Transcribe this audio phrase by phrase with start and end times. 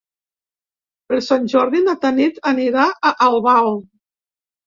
[1.11, 3.69] Per Sant Jordi na Tanit anirà a Albal.